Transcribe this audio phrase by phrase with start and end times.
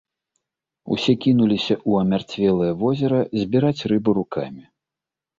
[0.93, 4.63] Усе кінуліся ў амярцвелае возера збіраць рыбу рукамі.